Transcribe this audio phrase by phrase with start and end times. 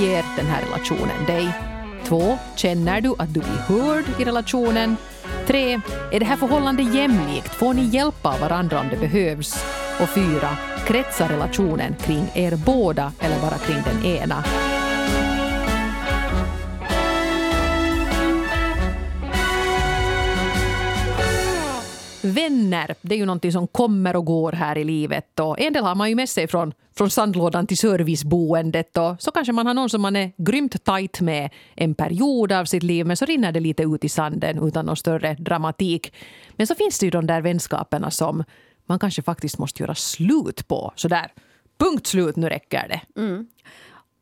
[0.00, 1.52] ger den här relationen dig?
[2.04, 2.38] 2.
[2.56, 4.96] Känner du att du blir hörd i relationen?
[5.46, 5.80] 3.
[6.12, 7.54] Är det här förhållandet jämlikt?
[7.54, 9.64] Får ni hjälpa av varandra om det behövs?
[10.00, 10.24] Och 4.
[10.86, 14.44] Kretsar relationen kring er båda eller bara kring den ena?
[22.70, 25.40] Vänner, det är ju någonting som kommer och går här i livet.
[25.40, 28.96] Och en del har man ju med sig från, från sandlådan till serviceboendet.
[28.96, 32.64] Och så kanske man har någon som man är grymt tajt med en period av
[32.64, 36.14] sitt liv men så rinner det lite ut i sanden utan någon större dramatik.
[36.50, 38.44] Men så finns det ju de där vänskaperna som
[38.86, 40.92] man kanske faktiskt måste göra slut på.
[40.96, 41.32] Sådär,
[41.78, 43.20] punkt slut, nu räcker det.
[43.20, 43.46] Mm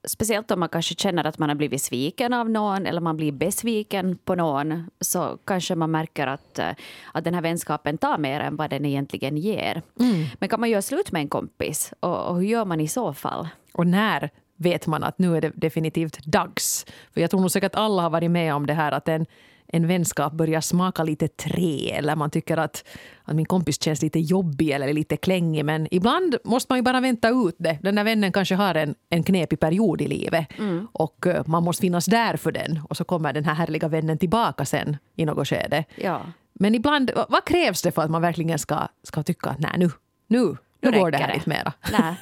[0.04, 3.32] speciellt om man kanske känner att man har blivit sviken av någon eller man blir
[3.32, 6.70] besviken på någon så kanske man märker att, eh,
[7.12, 9.82] att den här vänskapen tar mer än vad den egentligen ger.
[10.00, 10.26] Mm.
[10.38, 13.14] Men kan man göra slut med en kompis och, och hur gör man i så
[13.14, 13.48] fall?
[13.74, 16.86] Och när vet man att nu är det definitivt dags?
[17.14, 19.26] För jag tror nog säkert att alla har varit med om det här att en
[19.72, 22.84] en vänskap börjar smaka lite trä eller man tycker att,
[23.24, 25.64] att min kompis känns lite jobbig eller lite klängig.
[25.64, 27.78] Men ibland måste man ju bara vänta ut det.
[27.82, 30.88] Den där vännen kanske har en, en knepig period i livet mm.
[30.92, 32.80] och uh, man måste finnas där för den.
[32.88, 35.84] Och så kommer den här härliga vännen tillbaka sen i något skede.
[35.96, 36.22] Ja.
[36.52, 39.90] Men ibland, vad krävs det för att man verkligen ska, ska tycka att nej nu,
[40.26, 41.72] nu nu går det här lite mera.
[41.92, 42.14] Nej.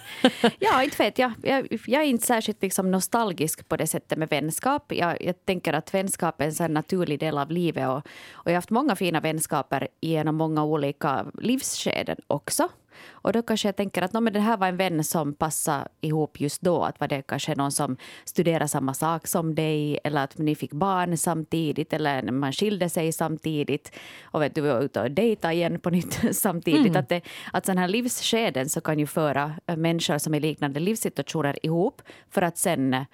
[0.59, 1.33] Ja, inte vet jag.
[1.43, 1.79] jag.
[1.87, 4.93] Jag är inte särskilt liksom nostalgisk på det sättet med vänskap.
[4.93, 7.89] Jag, jag tänker att vänskap är en naturlig del av livet.
[7.89, 7.97] Och,
[8.33, 12.69] och jag har haft många fina vänskaper genom många olika livsskeden också.
[13.09, 15.89] Och då kanske jag tänker att no, men det här var en vän som passade
[16.01, 16.83] ihop just då.
[16.83, 20.73] Att var det kanske någon som studerar samma sak som dig eller att ni fick
[20.73, 25.81] barn samtidigt eller man skilde sig samtidigt och vet du var ute och dejta igen
[25.81, 26.87] på nytt samtidigt.
[26.87, 26.97] Mm.
[26.97, 27.21] Att, det,
[27.53, 31.67] att sådana här livsskeden så kan ju föra äh, människor som är i liknande livssituationer
[31.67, 33.05] ihop för att sen äh,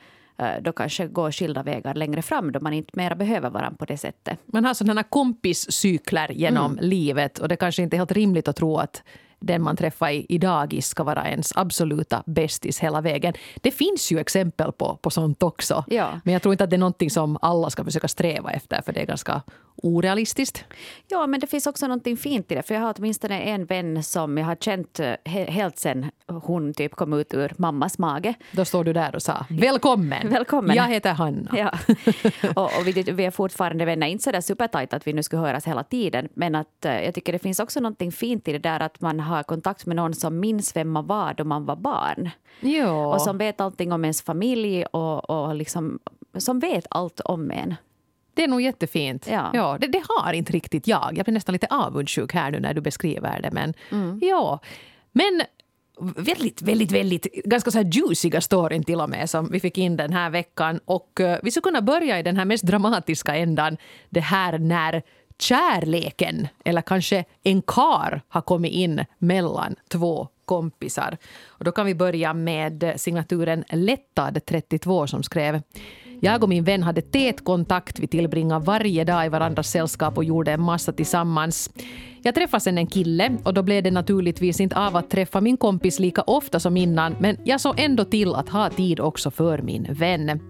[0.60, 3.96] då kanske gå skilda vägar längre fram då man inte mera behöver varandra på det
[3.96, 4.38] sättet.
[4.46, 6.84] Man har sådana kompiscykler genom mm.
[6.84, 9.02] livet och det kanske inte är helt rimligt att tro att
[9.42, 13.34] den man träffar i, i dagis ska vara ens absoluta bästis hela vägen.
[13.56, 15.84] Det finns ju exempel på, på sånt också.
[15.88, 16.20] Ja.
[16.24, 18.92] Men jag tror inte att det är någonting som alla ska försöka sträva efter för
[18.92, 19.42] det är ganska
[19.82, 20.64] orealistiskt.
[21.08, 22.62] Ja, men det finns också någonting fint i det.
[22.62, 26.94] För jag har åtminstone en vän som jag har känt eh, helt sen hon typ
[26.94, 28.34] kom ut ur mammas mage.
[28.52, 30.30] Då står du där och sa välkommen.
[30.30, 30.76] välkommen.
[30.76, 31.50] Jag heter Hanna.
[31.56, 31.70] Ja.
[32.56, 35.42] och, och vi, vi, är fortfarande vänner, inte så där supertajt att vi nu skulle
[35.42, 36.28] höras hela tiden.
[36.34, 39.20] Men att uh, jag tycker det finns också någonting fint i det där att man
[39.20, 42.30] har kontakt med någon som minns vem man var då man var barn.
[42.60, 43.14] Ja.
[43.14, 45.98] Och som vet allting om ens familj och, och liksom,
[46.38, 47.74] som vet allt om en.
[48.34, 49.26] Det är nog jättefint.
[49.30, 49.50] Ja.
[49.54, 51.12] Ja, det, det, har inte riktigt jag.
[51.16, 53.50] Jag blir nästan lite avundsjuk här nu när du beskriver det.
[53.50, 54.18] Men, mm.
[54.22, 54.60] ja.
[55.12, 55.42] men
[56.16, 59.96] väldigt, väldigt, väldigt ganska så här juiciga storyn till och med som vi fick in
[59.96, 60.80] den här veckan.
[60.84, 63.76] Och uh, vi skulle kunna börja i den här mest dramatiska ändan.
[64.10, 65.02] Det här när
[65.38, 71.16] kärleken, eller kanske en kar har kommit in mellan två kompisar.
[71.46, 75.62] Och då kan vi börja med signaturen Lättad32 som skrev
[76.24, 78.00] jag och min vän hade tät kontakt.
[78.00, 81.70] Vi tillbringade varje dag i varandras sällskap och gjorde en massa tillsammans.
[82.22, 85.56] Jag träffade sen en kille och då blev det naturligtvis inte av att träffa min
[85.56, 89.62] kompis lika ofta som innan men jag såg ändå till att ha tid också för
[89.62, 90.40] min vän.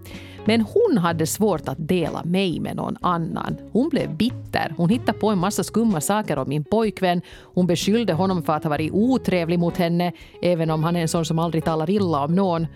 [0.45, 3.57] Men hon hade svårt att dela mig med någon annan.
[3.71, 4.73] Hon blev bitter.
[4.77, 7.21] Hon hittade på en massa skumma saker om min pojkvän.
[7.41, 10.11] Hon beskyllde honom för att ha varit otrevlig mot henne,
[10.41, 12.67] även om han är en sån som aldrig talar illa om någon.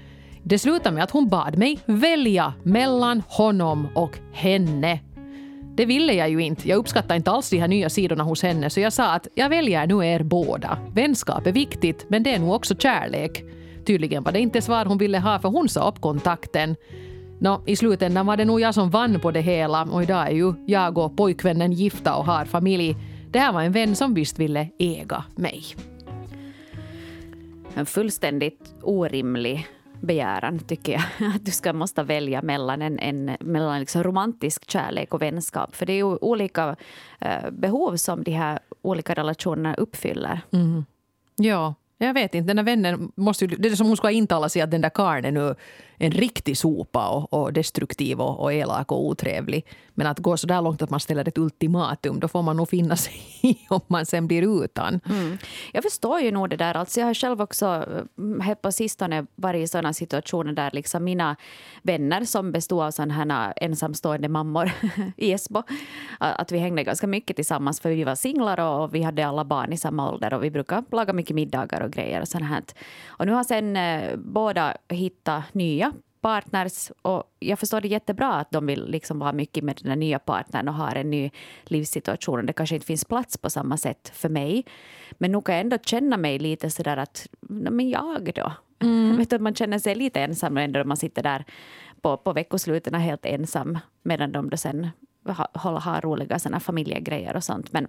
[0.49, 4.99] Det slutade med att hon bad mig välja mellan honom och henne.
[5.75, 6.69] Det ville jag ju inte.
[6.69, 9.49] Jag uppskattar inte alls de här nya sidorna hos henne så jag sa att jag
[9.49, 10.77] väljer nu er båda.
[10.93, 13.43] Vänskap är viktigt men det är nog också kärlek.
[13.85, 16.75] Tydligen var det inte svar hon ville ha för hon sa upp kontakten.
[17.39, 20.31] Nå, I slutändan var det nog jag som vann på det hela och idag är
[20.31, 22.95] ju jag och pojkvännen gifta och har familj.
[23.31, 25.63] Det här var en vän som visst ville äga mig.
[27.75, 29.67] En fullständigt orimlig
[30.01, 31.03] begäran, tycker jag.
[31.35, 35.75] Att du ska måste välja mellan, en, en, mellan liksom romantisk kärlek och vänskap.
[35.75, 36.69] För det är ju olika
[37.25, 40.41] uh, behov som de här olika relationerna uppfyller.
[40.51, 40.85] Mm.
[41.35, 42.47] Ja, jag vet inte.
[42.47, 44.89] Den där vännen måste ju, det är som hon ska intala sig att den där
[44.89, 45.55] karln är nu
[45.99, 49.65] en riktig sopa och, och destruktiv och, och elak och otrevlig.
[49.93, 52.69] Men att gå så där långt att man ställer ett ultimatum, då får man nog
[52.69, 54.99] finna sig i om man sen blir utan.
[55.09, 55.37] Mm.
[55.73, 56.73] Jag förstår ju nog det där.
[56.73, 61.03] Alltså jag har själv också eh, här på sistone varit i sådana situationer där liksom
[61.03, 61.35] mina
[61.81, 64.71] vänner som bestod av sådana här ensamstående mammor
[65.17, 65.63] i Esbo,
[66.19, 69.73] att vi hängde ganska mycket tillsammans för vi var singlar och vi hade alla barn
[69.73, 72.63] i samma ålder och vi brukar laga mycket middagar och grejer och sånt här.
[73.07, 76.91] Och nu har sen eh, båda hittat nya partners.
[77.01, 80.67] Och jag förstår det jättebra att de vill liksom vara mycket med den nya partnern
[80.67, 81.29] och har en ny
[81.63, 82.45] livssituation.
[82.45, 84.65] Det kanske inte finns plats på samma sätt för mig.
[85.11, 88.53] Men nog kan jag ändå känna mig lite sådär att, men jag då?
[88.79, 89.17] Mm.
[89.17, 91.45] Vet du, man känner sig lite ensam ändå man sitter där
[92.01, 94.89] på, på veckosluten helt ensam medan de då sen
[95.33, 97.73] ha, ha roliga såna familjegrejer och sånt.
[97.73, 97.87] Men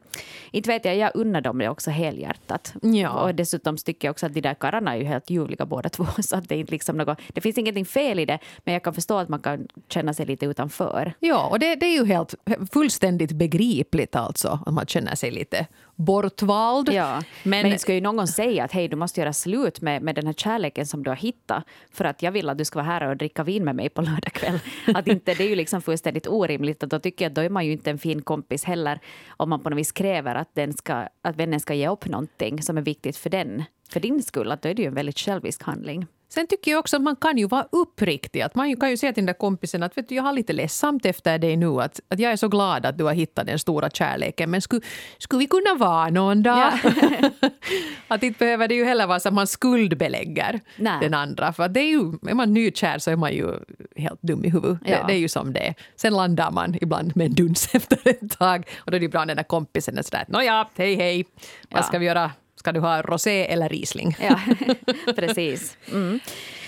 [0.50, 2.74] inte vet jag, jag unnar dem det också helhjärtat.
[2.82, 3.10] Ja.
[3.10, 6.06] Och dessutom tycker jag också att de där karlarna är ju helt ljuvliga båda två.
[6.22, 8.82] Så att det, är inte liksom något, det finns ingenting fel i det, men jag
[8.84, 11.12] kan förstå att man kan känna sig lite utanför.
[11.20, 12.34] Ja, och det, det är ju helt
[12.72, 15.66] fullständigt begripligt alltså, att man känner sig lite
[15.98, 16.88] bortvald.
[16.92, 20.14] Ja, men, men ska ju någon säga att hej, du måste göra slut med, med
[20.14, 22.86] den här kärleken som du har hittat för att jag vill att du ska vara
[22.86, 24.60] här och dricka vin med mig på lördag kväll.
[24.94, 26.82] Att inte, det är ju liksom fullständigt orimligt.
[26.82, 29.50] Och då tycker jag att då är man ju inte en fin kompis heller om
[29.50, 32.78] man på något vis kräver att, den ska, att vännen ska ge upp någonting som
[32.78, 33.64] är viktigt för den.
[33.88, 36.06] För din skull, att då är det ju en väldigt självisk handling.
[36.28, 38.40] Sen tycker jag också att man kan ju vara uppriktig.
[38.40, 40.52] Att man kan ju säga till den där kompisen att vet du, jag har lite
[40.52, 41.80] ledsamt efter dig nu.
[41.80, 44.50] Att, att jag är så glad att du har hittat den stora kärleken.
[44.50, 44.82] Men skulle,
[45.18, 46.72] skulle vi kunna vara någon dag?
[46.82, 47.30] Ja.
[48.08, 50.98] att inte behöver det ju heller vara så att man skuldbelägger Nej.
[51.00, 51.52] den andra.
[51.52, 53.54] För det är ju, är man nykär så är man ju
[53.96, 54.78] helt dum i huvudet.
[54.84, 54.90] Ja.
[54.90, 55.74] Det, det, är ju som det är.
[55.96, 58.68] Sen landar man ibland med en duns efter ett tag.
[58.78, 61.24] Och då är det bra när den där kompisen är sådär, nåja, hej hej,
[61.70, 62.30] vad ska vi göra?
[62.68, 64.16] Ska du ha rosé eller Riesling?
[64.20, 64.40] Ja,
[65.16, 65.76] precis.
[65.92, 66.20] Mm.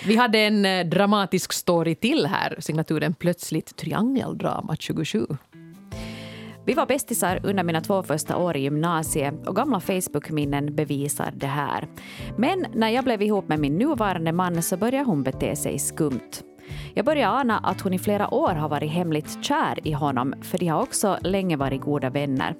[0.06, 5.26] Vi hade en eh, dramatisk story till här, signaturen Plötsligt triangeldrama 27.
[6.67, 11.47] Vi var bästisar under mina två första år i gymnasiet och gamla Facebook-minnen bevisar det
[11.47, 11.88] här.
[12.38, 16.43] Men när jag blev ihop med min nuvarande man så började hon bete sig skumt.
[16.94, 20.58] Jag börjar ana att hon i flera år har varit hemligt kär i honom för
[20.58, 22.54] de har också länge varit goda vänner.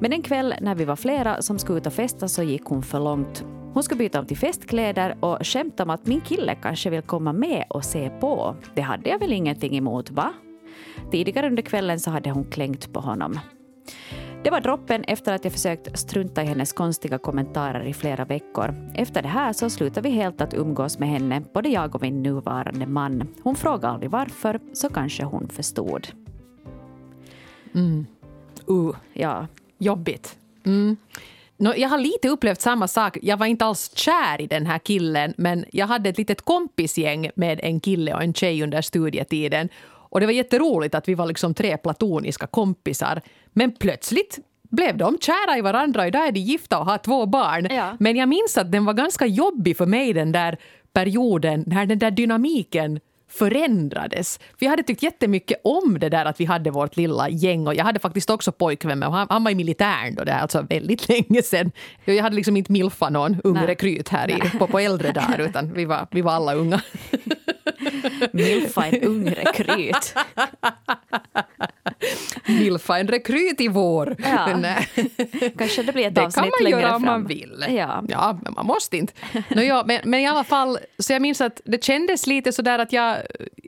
[0.00, 2.82] Men en kväll när vi var flera som skulle ut och festa så gick hon
[2.82, 3.44] för långt.
[3.74, 7.32] Hon skulle byta om till festkläder och skämta om att min kille kanske vill komma
[7.32, 8.56] med och se på.
[8.74, 10.32] Det hade jag väl ingenting emot, va?
[11.10, 13.38] Tidigare under kvällen så hade hon klängt på honom.
[14.44, 18.90] Det var droppen efter att jag försökt strunta i hennes konstiga kommentarer i flera veckor.
[18.94, 22.22] Efter det här så slutade vi helt att umgås med henne, både jag och min
[22.22, 23.28] nuvarande man.
[23.42, 26.08] Hon frågade aldrig varför, så kanske hon förstod.
[27.74, 28.06] Mm.
[28.70, 29.46] Uh, ja.
[29.78, 30.36] Jobbigt.
[30.64, 30.96] Mm.
[31.56, 33.18] No, jag har lite upplevt samma sak.
[33.22, 37.30] Jag var inte alls kär i den här killen men jag hade ett litet kompisgäng
[37.34, 39.68] med en kille och en tjej under studietiden.
[40.12, 43.20] Och det var jätteroligt att vi var liksom tre platoniska kompisar.
[43.52, 44.38] Men plötsligt
[44.70, 46.06] blev de kära i varandra.
[46.06, 47.66] Idag är de gifta och har två barn.
[47.70, 47.96] Ja.
[48.00, 50.58] Men jag minns att den var ganska jobbig för mig den där
[50.92, 53.00] perioden när den där dynamiken
[53.30, 54.38] förändrades.
[54.38, 57.74] För jag hade tyckt jättemycket om det där att vi hade vårt lilla gäng och
[57.74, 60.38] jag hade faktiskt också pojkvän med och han, han var i militären då, det är
[60.38, 61.70] alltså väldigt länge sedan.
[62.04, 65.72] Jag hade liksom inte milfat någon ung rekryt här i, på, på äldre dagar utan
[65.72, 66.80] vi var, vi var alla unga.
[68.32, 70.14] Milfa en ung rekryt.
[72.46, 74.16] Milfa en rekryt i vår.
[74.18, 74.48] Ja.
[75.58, 76.80] Kanske det blir ett det avsnitt längre fram.
[76.80, 77.64] Det kan man göra om man vill.
[77.68, 78.04] Ja.
[78.08, 79.12] ja, men man måste inte.
[79.48, 82.62] No, ja, men, men i alla fall, så jag minns att det kändes lite så
[82.62, 83.16] där att jag,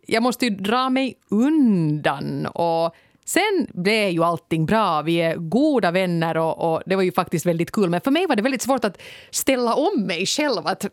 [0.07, 2.95] jag måste ju dra mig undan och
[3.27, 5.03] Sen blev ju allting bra.
[5.03, 7.91] Vi är goda vänner och, och, det var ju faktiskt väldigt kul.
[7.91, 10.67] Men för mig var det väldigt svårt att ställa om mig själv.
[10.67, 10.87] Att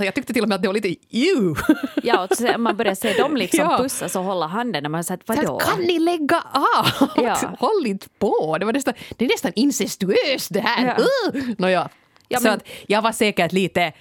[0.00, 1.60] jag tyckte till och med att det var lite ew.
[2.02, 3.78] Ja, och man börjar se dem liksom ja.
[3.78, 5.58] pussas och hålla handen och man säger vadå?
[5.58, 7.08] Kan ni lägga av?
[7.16, 7.56] Ja.
[7.58, 8.58] Håll inte på.
[8.58, 10.96] Det, var nästan, det är nästan incestuöst det här.
[10.98, 11.04] Ja.
[11.34, 11.42] Uh.
[11.58, 11.88] Nåja.
[12.28, 12.42] Ja, men...
[12.42, 13.92] Så att jag var säkert lite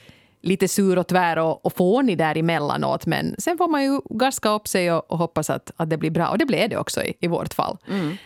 [0.41, 3.05] lite sur och tvär och, och fånig där emellanåt.
[3.05, 6.11] Men sen får man ju gaska upp sig och, och hoppas att, att det blir
[6.11, 6.29] bra.
[6.29, 7.77] Och det blev det också i, i vårt fall.
[7.87, 8.17] Mm.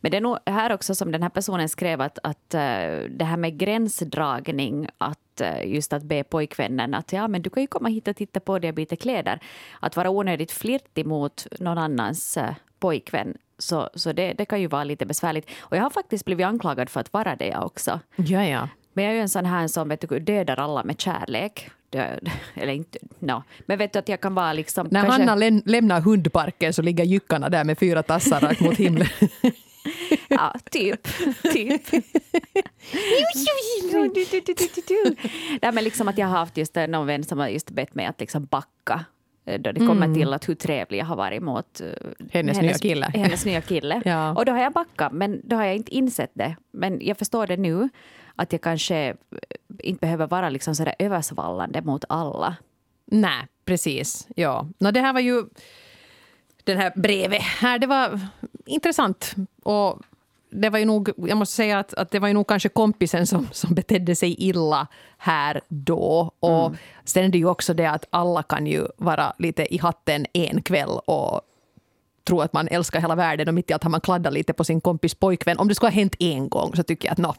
[0.00, 3.24] Men det är nog här också som den här personen skrev att, att uh, det
[3.24, 7.66] här med gränsdragning, att uh, just att be pojkvännen att ja, men du kan ju
[7.66, 9.40] komma hit och titta på det och byta kläder.
[9.80, 14.66] Att vara onödigt flirtig mot någon annans uh, pojkvän så, så det, det kan ju
[14.66, 15.50] vara lite besvärligt.
[15.60, 18.00] Och jag har faktiskt blivit anklagad för att vara det också.
[18.16, 18.68] Ja, ja.
[18.92, 21.70] Men jag är ju en sån här som vet du, dödar alla med kärlek.
[21.90, 22.30] Död.
[22.54, 23.42] Eller inte, no.
[23.66, 24.88] Men vet du att jag kan vara liksom...
[24.90, 25.20] När kanske...
[25.22, 29.08] Hanna läm lämnar hundparken så ligger jyckarna där med fyra tassar rakt mot himlen.
[30.28, 31.08] ja, typ.
[31.42, 31.82] typ.
[35.62, 38.06] Nej, men liksom att jag har haft just någon vän som har just bett mig
[38.06, 39.04] att liksom backa
[39.44, 40.14] då det kommer mm.
[40.14, 41.88] till att hur trevlig jag har varit mot uh,
[42.32, 43.06] hennes, hennes, nya kille.
[43.14, 44.02] Hennes nya kille.
[44.04, 44.34] ja.
[44.34, 46.56] Och då har jag backat, men då har jag inte insett det.
[46.70, 47.88] Men jag förstår det nu,
[48.36, 49.14] att jag kanske eh,
[49.78, 52.56] inte behöver vara liksom sådär översvallande mot alla.
[53.04, 54.28] Nej, precis.
[54.36, 54.68] Ja.
[54.78, 55.44] No, det här var ju...
[56.64, 58.20] Det här brevet här, det var
[58.66, 59.34] intressant.
[59.62, 60.00] Och
[60.52, 63.26] det var ju nog, jag måste säga att, att det var ju nog kanske kompisen
[63.26, 64.86] som, som betedde sig illa
[65.18, 66.34] här då.
[66.40, 66.78] Och mm.
[67.04, 70.62] sen är det ju också det att alla kan ju vara lite i hatten en
[70.62, 71.40] kväll och
[72.24, 74.64] tro att man älskar hela världen och mitt i allt har man kladdat lite på
[74.64, 75.58] sin kompis pojkvän.
[75.58, 77.34] Om det skulle ha hänt en gång så tycker jag att no.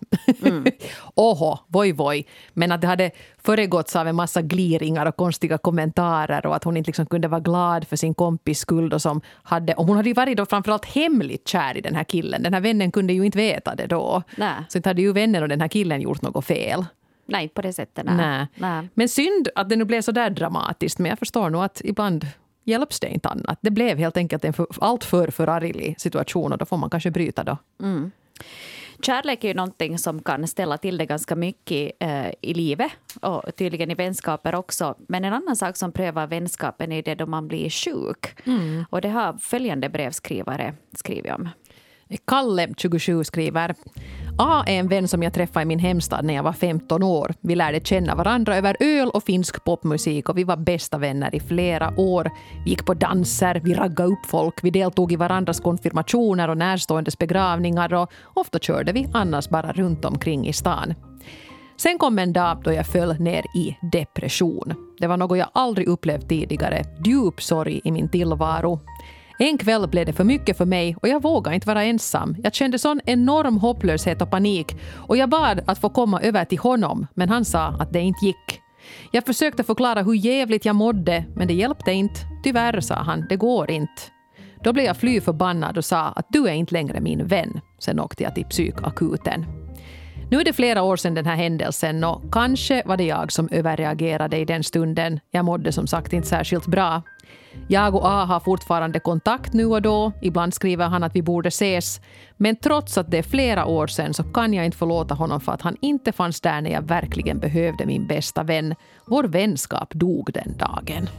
[0.45, 0.65] Mm.
[1.15, 2.27] Oho, voj voj.
[2.53, 6.77] Men att det hade föregåtts av en massa gliringar och konstiga kommentarer och att hon
[6.77, 8.93] inte liksom kunde vara glad för sin kompis skull.
[8.93, 12.03] Och, som hade, och hon hade ju varit då framförallt hemligt kär i den här
[12.03, 12.43] killen.
[12.43, 14.23] Den här vännen kunde ju inte veta det då.
[14.37, 14.53] Nej.
[14.69, 16.85] Så inte hade ju vännen och den här killen gjort något fel.
[17.25, 18.05] Nej, på det sättet.
[18.05, 18.47] Nej.
[18.55, 18.89] nej.
[18.93, 20.99] Men synd att det nu blev så där dramatiskt.
[20.99, 22.27] Men jag förstår nog att ibland
[22.63, 23.58] hjälps det inte annat.
[23.62, 27.43] Det blev helt enkelt en för, alltför förarglig situation och då får man kanske bryta
[27.43, 27.58] då.
[27.82, 28.12] Mm.
[29.01, 32.91] Kärlek är ju någonting som kan ställa till det ganska mycket eh, i livet
[33.22, 34.96] och tydligen i vänskaper också.
[35.08, 38.48] Men en annan sak som prövar vänskapen är det då man blir sjuk.
[38.48, 38.86] Mm.
[38.89, 41.50] Och det har följande brevskrivare skrivit om.
[42.27, 43.75] Kalle, 27, skriver
[44.38, 47.33] A är en vän som jag träffade i min hemstad när jag var 15 år.
[47.41, 51.39] Vi lärde känna varandra över öl och finsk popmusik och vi var bästa vänner i
[51.39, 52.31] flera år.
[52.63, 57.17] Vi gick på danser, vi raggade upp folk, vi deltog i varandras konfirmationer och närståendes
[57.17, 60.93] begravningar och ofta körde vi annars bara runt omkring i stan.
[61.77, 64.74] Sen kom en dag då jag föll ner i depression.
[65.00, 66.83] Det var något jag aldrig upplevt tidigare.
[67.05, 68.79] Djup sorg i min tillvaro.
[69.37, 72.35] En kväll blev det för mycket för mig och jag vågade inte vara ensam.
[72.43, 76.59] Jag kände sån enorm hopplöshet och panik och jag bad att få komma över till
[76.59, 78.61] honom men han sa att det inte gick.
[79.11, 82.19] Jag försökte förklara hur jävligt jag mådde men det hjälpte inte.
[82.43, 84.01] Tyvärr, sa han, det går inte.
[84.63, 87.59] Då blev jag fly förbannad och sa att du är inte längre min vän.
[87.79, 89.45] Sen åkte jag till psykakuten.
[90.31, 93.49] Nu är det flera år sedan den här händelsen och kanske var det jag som
[93.51, 95.19] överreagerade i den stunden.
[95.31, 97.01] Jag mådde som sagt inte särskilt bra.
[97.67, 100.11] Jag och A har fortfarande kontakt nu och då.
[100.21, 102.01] Ibland skriver han att vi borde ses.
[102.37, 105.51] Men trots att det är flera år sedan så kan jag inte förlåta honom för
[105.51, 108.75] att han inte fanns där när jag verkligen behövde min bästa vän.
[109.07, 111.09] Vår vänskap dog den dagen.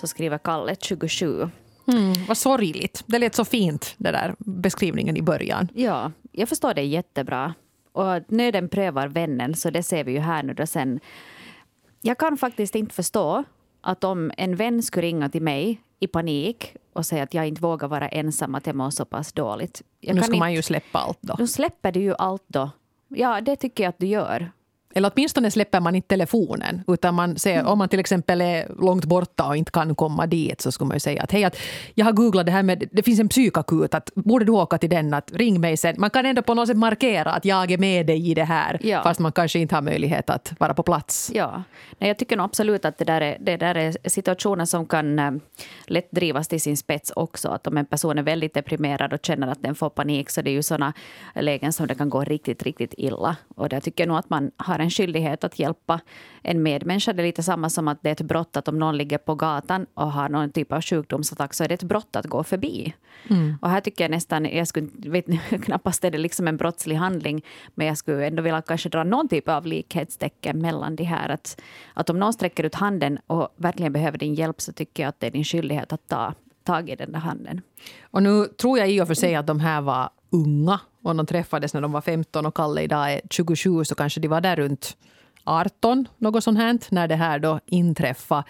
[0.00, 1.48] Så skriver Kalle, 27.
[1.88, 3.04] Mm, vad sorgligt.
[3.06, 5.68] Det lät så fint, den där beskrivningen i början.
[5.74, 7.54] Ja, jag förstår det jättebra.
[7.92, 11.00] Och nöden prövar vännen, så det ser vi ju här nu då sen.
[12.02, 13.44] Jag kan faktiskt inte förstå
[13.86, 17.62] att om en vän skulle ringa till mig i panik och säga att jag inte
[17.62, 19.82] vågar vara ensam, att jag mår så pass dåligt.
[20.00, 21.34] Jag nu ska man ju släppa allt då.
[21.34, 22.70] Då släpper du ju allt då.
[23.08, 24.50] Ja, det tycker jag att du gör.
[24.96, 26.82] Eller åtminstone släpper man inte telefonen.
[26.86, 27.72] Utan man säger, mm.
[27.72, 31.00] Om man till exempel är långt borta och inte kan komma dit så skulle man
[31.00, 31.56] säga att hej, att
[31.94, 34.90] jag har googlat det här med, det finns en psykakut, att borde du åka till
[34.90, 35.94] den, att ring mig sen.
[35.98, 38.78] Man kan ändå på något sätt markera att jag är med dig i det här,
[38.82, 39.02] ja.
[39.02, 41.30] fast man kanske inte har möjlighet att vara på plats.
[41.34, 41.62] Ja,
[41.98, 45.18] Nej, jag tycker nog absolut att det där, är, det där är situationer som kan
[45.18, 45.30] äh,
[45.86, 47.48] lätt drivas till sin spets också.
[47.48, 50.50] Att om en person är väldigt deprimerad och känner att den får panik så det
[50.50, 50.92] är ju sådana
[51.34, 53.36] lägen som det kan gå riktigt, riktigt illa.
[53.56, 56.00] Och där tycker jag nog att man har en skyldighet att hjälpa
[56.42, 57.12] en medmänniska.
[57.12, 59.34] Det är lite samma som att det är ett brott att om någon ligger på
[59.34, 62.94] gatan och har någon typ av sjukdomsattack så är det ett brott att gå förbi.
[63.30, 63.58] Mm.
[63.62, 65.26] Och här tycker jag nästan, jag skulle, vet
[65.64, 69.28] knappast är det liksom en brottslig handling, men jag skulle ändå vilja kanske dra någon
[69.28, 71.28] typ av likhetstecken mellan de här.
[71.28, 71.60] Att,
[71.94, 75.20] att om någon sträcker ut handen och verkligen behöver din hjälp så tycker jag att
[75.20, 76.34] det är din skyldighet att ta
[76.66, 77.60] tag i den där handen.
[78.10, 81.26] Och nu tror jag i och för sig att de här var unga och de
[81.26, 84.56] träffades när de var 15 och Kalle idag är 27 så kanske de var där
[84.56, 84.96] runt
[85.44, 88.44] 18, något sånt här, när det här då inträffade.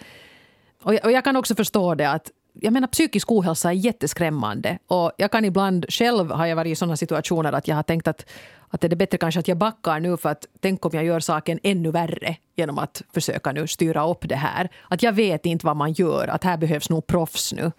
[0.83, 4.77] Och jag, och jag kan också förstå det att jag menar psykisk ohälsa är jätteskrämmande.
[4.87, 8.07] Och jag kan ibland, själv har jag varit i sådana situationer att jag har tänkt
[8.07, 8.25] att,
[8.69, 11.19] att det är bättre kanske att jag backar nu för att tänk om jag gör
[11.19, 14.69] saken ännu värre genom att försöka nu styra upp det här.
[14.87, 17.71] Att jag vet inte vad man gör, att här behövs nog proffs nu.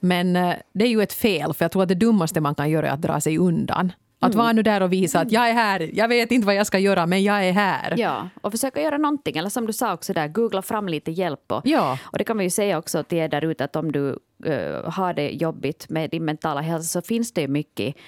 [0.00, 2.70] Men eh, det är ju ett fel, för jag tror att det dummaste man kan
[2.70, 3.92] göra är att dra sig undan.
[4.26, 6.66] Att vara nu där och visa att jag är här, jag vet inte vad jag
[6.66, 7.94] ska göra men jag är här.
[7.96, 9.36] Ja, och försöka göra någonting.
[9.36, 11.52] Eller som du sa också där, googla fram lite hjälp.
[11.52, 11.98] Och, ja.
[12.04, 14.90] och det kan man ju säga också till er där ute att om du uh,
[14.90, 18.02] har det jobbigt med din mentala hälsa så finns det mycket uh,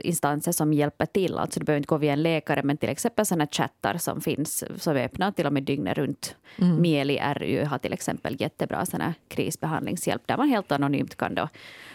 [0.00, 1.38] instanser som hjälper till.
[1.38, 4.64] Alltså du behöver inte gå via en läkare men till exempel sådana chattar som finns
[4.76, 6.36] som är öppna till och med dygnet runt.
[6.56, 6.82] Mm.
[6.82, 11.48] Mieli RU har till exempel jättebra såna krisbehandlingshjälp där man helt anonymt kan då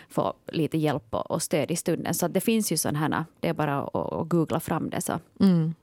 [0.10, 2.14] få lite hjälp och stöd i stunden.
[2.14, 5.02] Så det finns ju sådana här, det är bara att, att googla fram det.
[5.02, 5.20] Så.
[5.40, 5.76] Mm.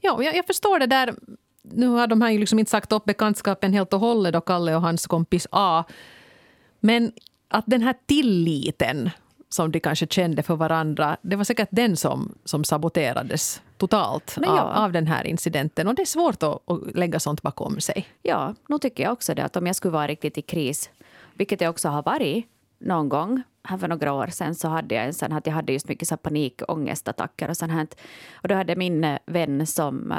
[0.00, 1.14] Ja, jag, jag, förstår det där.
[1.62, 4.76] Nu har de här ju liksom inte sagt upp bekantskapen helt och hållet, då Kalle
[4.76, 5.84] och hans kompis A.
[6.80, 7.12] Men
[7.48, 9.10] att den här tilliten
[9.48, 14.60] som de kanske kände för varandra, det var säkert den som, som saboterades totalt ja.
[14.60, 15.88] av, av, den här incidenten.
[15.88, 18.08] Och det är svårt att, att lägga sånt bakom sig.
[18.22, 19.44] Ja, nu tycker jag också det.
[19.44, 20.90] Att om jag skulle vara riktigt i kris,
[21.34, 22.46] vilket jag också har varit
[22.78, 25.72] någon gång, här för några år sedan så hade jag en sån att jag hade
[25.72, 27.86] just mycket så panikångestattacker och sånt här.
[28.34, 30.12] Och då hade min eh, vän som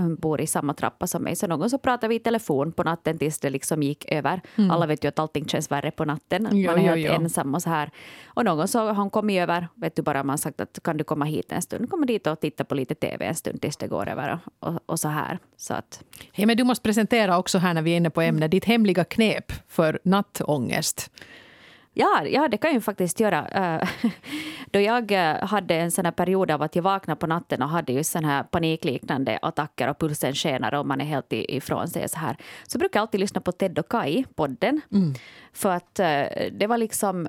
[0.00, 2.82] uh, bor i samma trappa som mig, så någon så pratade vi i telefon på
[2.82, 4.40] natten tills det liksom gick över.
[4.56, 4.70] Mm.
[4.70, 6.48] Alla vet ju att allting känns värre på natten.
[6.52, 7.22] Jo, man är helt jo, jo.
[7.22, 7.90] ensam och så här.
[8.26, 11.24] Och någon så har kommit över, vet du bara man sagt att kan du komma
[11.24, 14.08] hit en stund, komma dit och titta på lite TV en stund tills det går
[14.08, 15.38] över och, och, och så här.
[15.56, 16.04] Så att...
[16.32, 19.04] Hey, men du måste presentera också här när vi är inne på ämnet, ditt hemliga
[19.04, 21.10] knep för nattångest.
[21.96, 23.48] Ja, ja, det kan jag faktiskt göra.
[23.48, 23.88] Eh,
[24.70, 27.92] då jag eh, hade en sån period av att jag vaknade på natten och hade
[27.92, 32.18] just sån här panikliknande attacker och pulsen skenar och man är helt ifrån sig så
[32.18, 32.36] här.
[32.66, 34.80] Så brukar jag alltid lyssna på Ted och Kai, podden.
[34.92, 35.14] Mm.
[35.52, 37.28] För att eh, det var liksom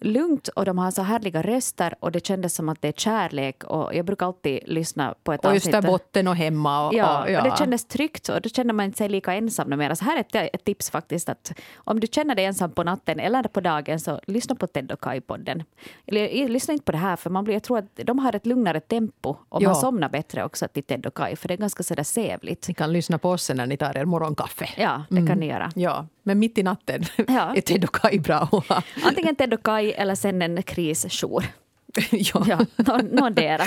[0.00, 3.64] lugnt och de har så härliga röster och det kändes som att det är kärlek
[3.64, 5.74] och jag brukar alltid lyssna på ett och avsnitt.
[5.74, 6.86] Och Österbotten och hemma.
[6.86, 7.42] Och, ja, och, ja.
[7.42, 9.94] och det kändes tryggt och då känner man sig lika ensam mer.
[9.94, 13.20] Så här är ett, ett, tips faktiskt att om du känner dig ensam på natten
[13.20, 15.64] eller på dagen så lyssna på Ted och Kai-podden.
[16.06, 18.46] Eller lyssna inte på det här för man blir, jag tror att de har ett
[18.46, 19.68] lugnare tempo och ja.
[19.68, 22.68] man somnar bättre också till Ted och Kai för det är ganska sådär sävligt.
[22.68, 24.68] Ni kan lyssna på oss när ni tar er morgonkaffe.
[24.76, 25.26] Ja, det mm.
[25.26, 25.72] kan ni göra.
[25.74, 27.56] Ja, men mitt i natten ja.
[27.56, 28.62] är Ted och Kai bra
[29.02, 31.44] Antingen Ted och Kai eller sen en krisjour.
[32.10, 32.46] ja.
[32.76, 33.64] ja någondera.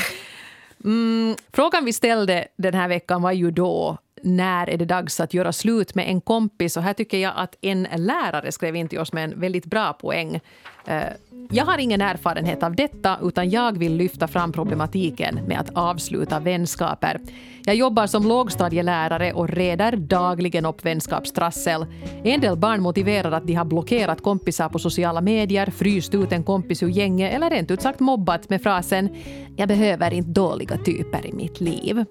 [0.83, 5.33] Mm, frågan vi ställde den här veckan var ju då när är det dags att
[5.33, 6.77] göra slut med en kompis?
[6.77, 9.93] Och här tycker jag att en lärare skrev in till oss med en väldigt bra
[9.93, 10.39] poäng.
[10.85, 11.03] Eh,
[11.51, 16.39] jag har ingen erfarenhet av detta utan jag vill lyfta fram problematiken med att avsluta
[16.39, 17.19] vänskaper.
[17.65, 21.85] Jag jobbar som lågstadielärare och reder dagligen upp vänskapstrassel.
[22.23, 26.43] En del barn motiverar att de har blockerat kompisar på sociala medier, fryst ut en
[26.43, 29.09] kompis ur gänget eller rent ut sagt mobbat med frasen
[29.55, 32.05] “jag behöver inte dåliga typer i mitt liv”.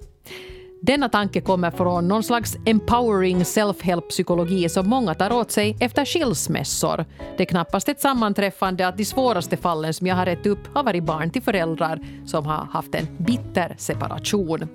[0.84, 7.04] Denna tanke kommer från någon slags empowering self-help-psykologi som många tar åt sig efter skilsmässor.
[7.36, 10.82] Det är knappast ett sammanträffande att de svåraste fallen som jag har rätt upp har
[10.82, 14.68] varit barn till föräldrar som har haft en bitter separation.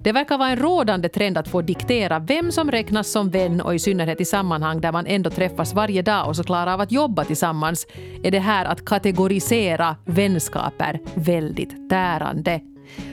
[0.00, 3.74] Det verkar vara en rådande trend att få diktera vem som räknas som vän och
[3.74, 6.92] i synnerhet i sammanhang där man ändå träffas varje dag och så klarar av att
[6.92, 7.86] jobba tillsammans
[8.22, 12.60] är det här att kategorisera vänskaper väldigt tärande.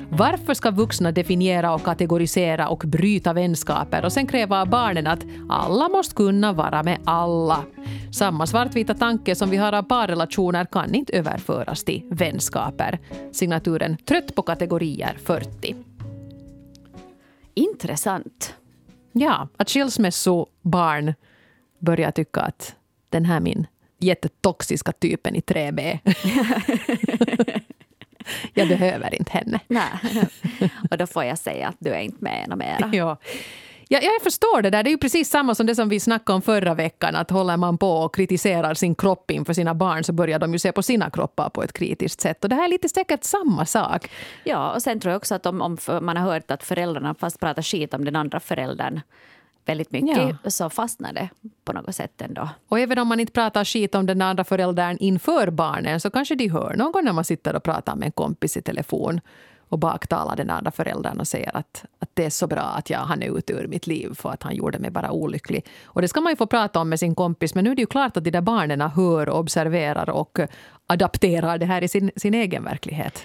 [0.10, 5.26] Varför ska vuxna definiera och kategorisera och bryta vänskaper och sen kräva av barnen att
[5.50, 7.64] alla måste kunna vara med alla?
[8.12, 13.00] Samma svartvita tanke som vi har av parrelationer kan inte överföras till vänskaper.
[13.32, 15.76] Signaturen Trött på kategorier 40.
[17.54, 18.56] Intressant.
[19.12, 21.14] Ja, att skilsmässobarn
[21.80, 22.76] börjar tycka att
[23.10, 23.68] den här min
[24.00, 26.00] jättetoxiska typen i 3B
[28.54, 29.60] jag behöver inte henne.
[29.68, 29.92] Nej.
[30.92, 32.90] Och då får jag säga att du är inte med ännu mera.
[32.94, 33.18] Ja.
[33.88, 34.84] Ja, jag förstår det där.
[34.84, 37.16] Det är ju precis samma som det som vi snackade om förra veckan.
[37.16, 40.60] Att håller man på och kritiserar sin kropp inför sina barn så börjar de ju
[40.60, 42.44] se på sina kroppar på ett kritiskt sätt.
[42.44, 44.10] Och det här är lite säkert samma sak.
[44.44, 47.40] Ja, och sen tror jag också att om, om man har hört att föräldrarna fast
[47.40, 49.02] pratar skit om den andra föräldern
[49.66, 50.50] väldigt mycket ja.
[50.50, 51.30] så fastnar det
[51.66, 52.50] på något sätt ändå.
[52.68, 56.36] Och även om man inte pratar skit om den andra föräldern inför barnen så kanske
[56.36, 59.22] de hör någon när man sitter och pratar med en kompis i telefon
[59.74, 63.00] och baktalar den andra föräldern och säger att, att det är så bra att jag,
[63.00, 65.66] han är ute ur mitt liv för att han gjorde mig bara olycklig.
[65.86, 67.82] Och det ska man ju få prata om med sin kompis men nu är det
[67.82, 70.40] ju klart att de där barnen hör, observerar och
[70.88, 73.24] adapterar det här i sin, sin egen verklighet.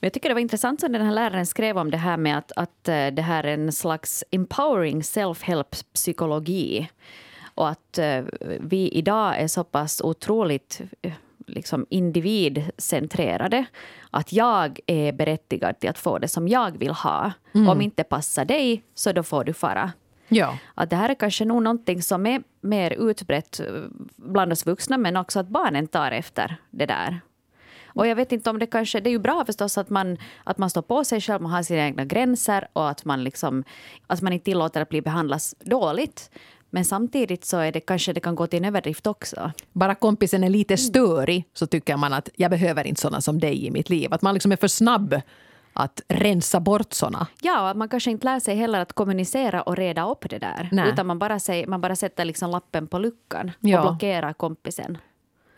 [0.00, 2.52] Jag tycker det var intressant som den här läraren skrev om det här med att,
[2.56, 6.88] att eh, det här är en slags empowering self-help psykologi.
[7.54, 8.24] Och att uh,
[8.60, 11.12] vi idag är så pass otroligt uh,
[11.46, 13.64] liksom individcentrerade.
[14.10, 17.32] Att jag är berättigad till att få det som jag vill ha.
[17.54, 17.68] Mm.
[17.68, 19.92] Om inte passar dig, så då får du fara.
[20.28, 20.58] Ja.
[20.74, 23.60] Att det här är kanske nog någonting som är mer utbrett
[24.16, 27.20] bland oss vuxna men också att barnen tar efter det där.
[27.98, 29.00] Och jag vet inte om det kanske...
[29.00, 31.62] Det är ju bra förstås att man, att man står på sig själv, man har
[31.62, 33.64] sina egna gränser och att man, liksom,
[34.06, 36.30] att man inte tillåter att bli behandlad dåligt.
[36.70, 39.52] Men samtidigt så är det kanske det kan gå till en överdrift också.
[39.72, 43.66] Bara kompisen är lite störig så tycker man att jag behöver inte såna som dig
[43.66, 44.14] i mitt liv.
[44.14, 45.20] Att man liksom är för snabb
[45.72, 47.26] att rensa bort såna.
[47.42, 50.68] Ja, man kanske inte lär sig heller att kommunicera och reda upp det där.
[50.72, 50.88] Nej.
[50.88, 53.80] Utan man bara, säger, man bara sätter liksom lappen på luckan ja.
[53.80, 54.98] och blockerar kompisen.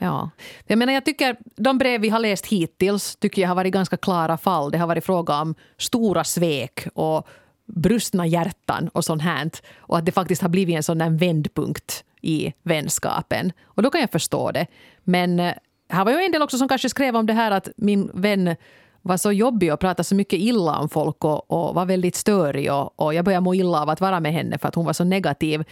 [0.03, 0.31] Ja.
[0.67, 3.97] Jag, menar, jag tycker de brev vi har läst hittills tycker jag har varit ganska
[3.97, 4.71] klara fall.
[4.71, 7.29] Det har varit fråga om stora svek och
[7.67, 9.51] brustna hjärtan och sånt här.
[9.79, 13.53] Och att det faktiskt har blivit en sån där vändpunkt i vänskapen.
[13.65, 14.67] Och då kan jag förstå det.
[15.05, 15.55] Men eh,
[15.89, 18.57] här var ju en del också som kanske skrev om det här att min vän
[19.03, 22.73] var så jobbig och pratade så mycket illa om folk och, och var väldigt störig.
[22.73, 24.93] Och, och jag började må illa av att vara med henne för att hon var
[24.93, 25.65] så negativ.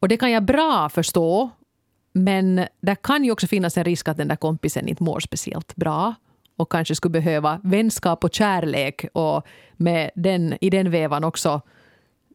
[0.00, 1.50] Och det kan jag bra förstå
[2.18, 5.76] men det kan ju också finnas en risk att den där kompisen inte mår speciellt
[5.76, 6.14] bra
[6.56, 11.60] och kanske skulle behöva vänskap och kärlek och med den, i den vevan också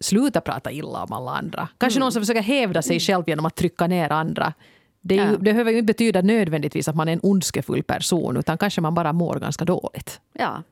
[0.01, 1.67] sluta prata illa om alla andra.
[1.77, 2.05] Kanske mm.
[2.05, 4.53] någon som försöker hävda sig själv genom att trycka ner andra.
[5.01, 5.27] Det, ju, ja.
[5.31, 8.93] det behöver ju inte betyda nödvändigtvis att man är en ondskefull person utan kanske man
[8.93, 10.21] bara mår ganska dåligt.
[10.33, 10.63] Ja,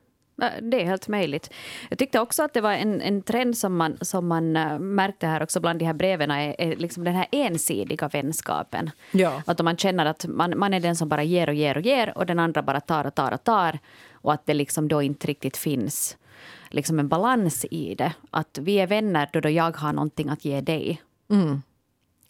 [0.60, 1.50] det är helt möjligt.
[1.88, 5.26] Jag tyckte också att det var en, en trend som man, som man äh, märkte
[5.26, 8.90] här också bland de här breven är, är liksom den här ensidiga vänskapen.
[9.10, 9.42] Ja.
[9.46, 11.82] Att om man känner att man, man är den som bara ger och ger och
[11.82, 13.78] ger och den andra bara tar och tar och tar
[14.12, 16.16] och att det liksom då inte riktigt finns
[16.70, 18.12] liksom en balans i det.
[18.30, 21.02] Att vi är vänner då, då jag har någonting att ge dig.
[21.30, 21.62] Mm.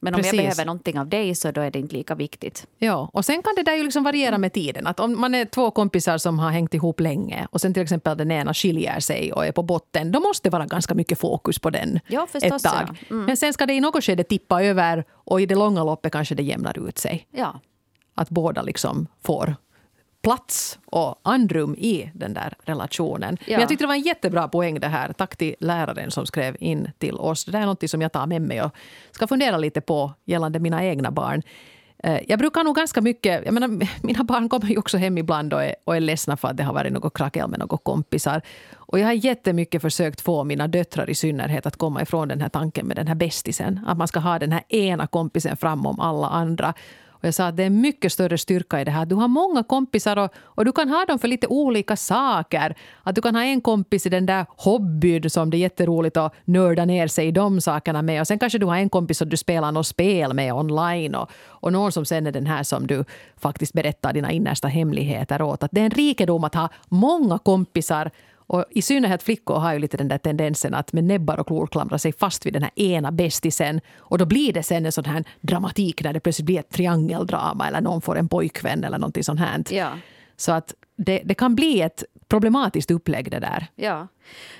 [0.05, 0.33] Men om Precis.
[0.33, 2.67] jag behöver någonting av dig så då är det inte lika viktigt.
[2.79, 4.87] Ja, och sen kan det där ju liksom variera med tiden.
[4.87, 8.17] Att om man är två kompisar som har hängt ihop länge och sen till exempel
[8.17, 11.59] den ena skiljer sig och är på botten, då måste det vara ganska mycket fokus
[11.59, 12.89] på den ja, förstås, ett tag.
[12.89, 13.15] Ja.
[13.15, 13.25] Mm.
[13.25, 16.35] Men sen ska det i något skede tippa över och i det långa loppet kanske
[16.35, 17.27] det jämnar ut sig.
[17.31, 17.61] Ja.
[18.15, 19.57] Att båda liksom får
[20.23, 23.37] plats och andrum i den där relationen.
[23.41, 23.45] Ja.
[23.47, 25.13] Men jag tyckte det var en jättebra poäng det här.
[25.13, 27.45] Tack till läraren som skrev in till oss.
[27.45, 28.73] Det är något som jag tar med mig och
[29.11, 31.43] ska fundera lite på gällande mina egna barn.
[32.05, 33.45] Eh, jag brukar nog ganska mycket...
[33.45, 33.69] Jag menar,
[34.03, 36.63] mina barn kommer ju också hem ibland och är, och är ledsna för att det
[36.63, 38.43] har varit något krackel med några kompisar.
[38.75, 42.49] Och jag har jättemycket försökt få mina döttrar i synnerhet att komma ifrån den här
[42.49, 43.81] tanken med den här bästisen.
[43.87, 46.75] Att man ska ha den här ena kompisen framom alla andra.
[47.23, 49.07] Och jag sa att det är mycket större styrka i det här.
[49.07, 52.75] Du har många kompisar och, och du kan ha dem för lite olika saker.
[53.03, 56.35] Att du kan ha en kompis i den där hobbyn som det är jätteroligt att
[56.45, 58.21] nörda ner sig i de sakerna med.
[58.21, 61.15] Och sen kanske du har en kompis som du spelar något spel med online.
[61.15, 63.05] Och, och någon som sen är den här som du
[63.37, 65.63] faktiskt berättar dina innersta hemligheter åt.
[65.63, 68.11] Att det är en rikedom att ha många kompisar
[68.53, 71.67] och I synnerhet flickor har ju lite den där tendensen att med näbbar och klor
[71.67, 73.81] klamra sig fast vid den här ena bästisen.
[73.99, 77.69] Och då blir det sen en sån här dramatik där det plötsligt blir ett triangeldrama
[77.69, 79.65] eller någon får en pojkvän eller någonting sånt här.
[79.71, 79.91] Ja.
[80.37, 83.67] Så att det, det kan bli ett problematiskt upplägg det där.
[83.75, 84.09] Ja.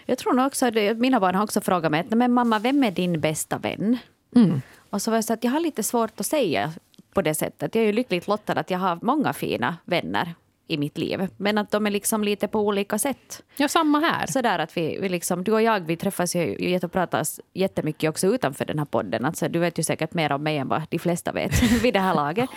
[0.07, 3.21] Jag tror nog också, mina barn har också frågat mig, men mamma, vem är din
[3.21, 3.99] bästa vän?
[4.37, 4.63] Mm.
[4.91, 6.73] Och så var jag så att jag har lite svårt att säga
[7.15, 7.75] på det sättet.
[7.75, 10.35] Jag är ju lyckligt lottad att jag har många fina vänner
[10.73, 11.29] i mitt liv.
[11.37, 13.43] Men att de är liksom lite på olika sätt.
[13.57, 14.27] Ja, samma här.
[14.27, 18.11] Så där att vi, vi liksom, du och jag vi träffas ju och pratar jättemycket
[18.11, 19.25] också utanför den här podden.
[19.25, 22.01] Alltså, du vet ju säkert mer om mig än vad de flesta vet vid det
[22.01, 22.51] här laget.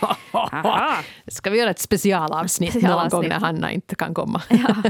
[1.26, 3.12] Ska vi göra ett specialavsnitt, specialavsnitt.
[3.12, 4.42] någon gång när Hanna inte kan komma?
[4.50, 4.82] ja.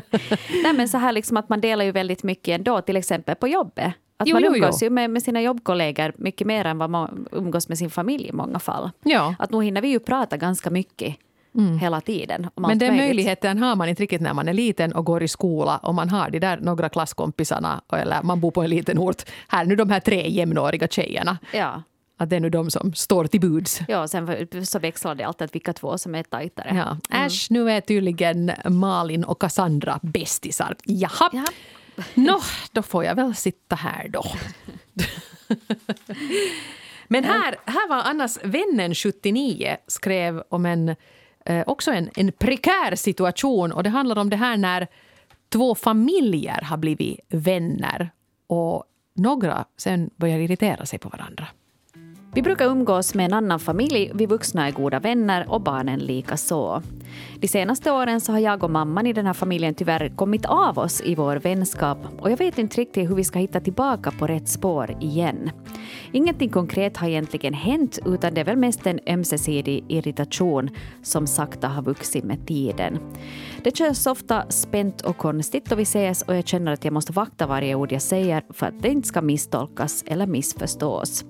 [0.63, 3.49] Nej, men så här liksom att man delar ju väldigt mycket ändå, till exempel på
[3.49, 3.95] jobbet.
[4.19, 4.85] Att jo, man umgås jo, jo.
[4.87, 8.33] ju med, med, sina jobbkollegor mycket mer än vad man umgås med sin familj i
[8.33, 8.91] många fall.
[9.05, 9.35] Ja.
[9.39, 11.17] Att nu hinner vi ju prata ganska mycket
[11.57, 11.79] mm.
[11.79, 12.51] hela tiden.
[12.57, 15.77] Men den möjligheten har man inte riktigt när man är liten och går i skola
[15.77, 19.23] och man har de där några klasskompisarna eller man bor på en liten ort.
[19.49, 21.39] Här nu de här tre jämnåriga tjejerna.
[21.53, 21.83] Ja.
[22.19, 23.81] Att det är nu de som står till buds.
[23.89, 26.69] Ja, sen så växlar det alltid vilka två som är tajtare.
[26.75, 27.17] Ja.
[27.17, 27.27] Mm.
[27.27, 30.77] Äsch, nu är tydligen Malin och Cassandra bästisar.
[30.85, 31.31] Jaha.
[31.33, 31.45] Ja.
[32.15, 32.41] Nå,
[32.73, 34.25] då får jag väl sitta här då.
[37.09, 40.97] Men här, här var Annas vännen 79 skrev om en
[41.47, 43.73] eh, också en, en prekär situation.
[43.73, 44.87] Och Det handlar om det här när
[45.49, 48.11] två familjer har blivit vänner
[48.47, 51.47] och några sen börjar irritera sig på varandra.
[52.35, 56.37] Vi brukar umgås med en annan familj, vi vuxna är goda vänner och barnen lika
[56.37, 56.83] så.
[57.41, 60.79] De senaste åren så har jag och mamman i den här familjen tyvärr kommit av
[60.79, 64.27] oss i vår vänskap och jag vet inte riktigt hur vi ska hitta tillbaka på
[64.27, 65.51] rätt spår igen.
[66.13, 70.71] Ingenting konkret har egentligen hänt utan det är väl mest en ömsesidig irritation
[71.03, 72.99] som sakta har vuxit med tiden.
[73.65, 77.13] Det känns ofta spänt och konstigt då vi ses och jag känner att jag måste
[77.13, 81.25] vakta varje ord jag säger för att det inte ska misstolkas eller missförstås.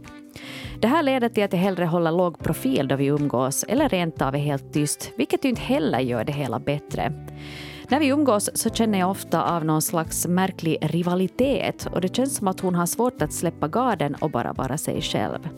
[0.81, 4.23] Det här leder till att jag hellre håller låg profil då vi umgås eller rent
[4.23, 7.13] av är helt tyst, vilket ju inte heller gör det hela bättre.
[7.89, 12.37] När vi umgås så känner jag ofta av någon slags märklig rivalitet och det känns
[12.37, 15.49] som att hon har svårt att släppa garden och bara vara sig själv.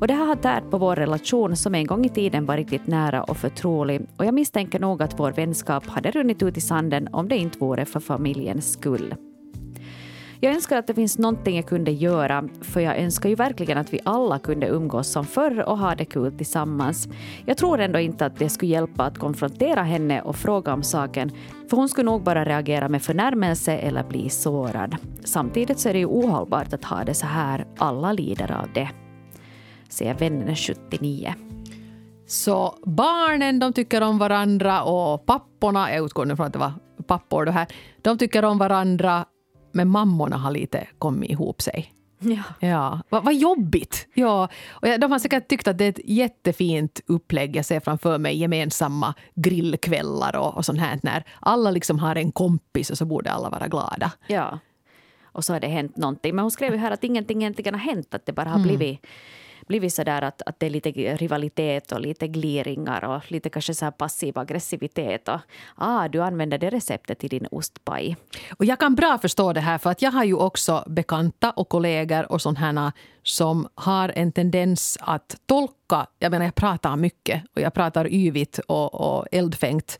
[0.00, 2.86] Och det här har tärt på vår relation som en gång i tiden var riktigt
[2.86, 7.08] nära och förtrolig och jag misstänker nog att vår vänskap hade runnit ut i sanden
[7.12, 9.14] om det inte vore för familjens skull.
[10.40, 13.92] Jag önskar att det finns någonting jag kunde göra, för jag önskar ju verkligen att
[13.92, 17.08] vi alla kunde umgås som förr och ha det kul tillsammans.
[17.46, 21.32] Jag tror ändå inte att det skulle hjälpa att konfrontera henne och fråga om saken,
[21.70, 24.96] för hon skulle nog bara reagera med förnärmelse eller bli sårad.
[25.24, 28.88] Samtidigt så är det ju ohållbart att ha det så här, alla lider av det.
[29.88, 31.34] Säger vännen 79.
[32.26, 36.72] Så barnen de tycker om varandra och papporna, jag utgår nu från att det var
[37.06, 37.66] pappor det här,
[38.02, 39.24] de tycker om varandra
[39.72, 41.94] men mammorna har lite kommit ihop sig.
[42.20, 42.42] Ja.
[42.68, 44.08] Ja, vad, vad jobbigt.
[44.14, 47.56] Ja, och de har säkert tyckt att det är ett jättefint upplägg.
[47.56, 51.00] Jag ser framför mig gemensamma grillkvällar och, och sånt här.
[51.02, 54.12] När alla liksom har en kompis och så borde alla vara glada.
[54.26, 54.58] ja.
[55.32, 56.34] Och så har det hänt någonting.
[56.34, 58.14] Men hon skrev ju här att ingenting egentligen har hänt.
[58.14, 59.06] Att det bara har blivit,
[59.68, 63.74] blivit så där att, att det är lite rivalitet och lite gliringar och lite kanske
[63.74, 65.28] så här passiv aggressivitet.
[65.28, 65.40] Och,
[65.74, 68.16] ah, du använder det receptet i din ostpaj.
[68.58, 71.68] Och jag kan bra förstå det här för att jag har ju också bekanta och
[71.68, 76.06] kollegor och sånt här som har en tendens att tolka.
[76.18, 79.98] Jag menar, jag pratar mycket och jag pratar yvigt och, och eldfängt.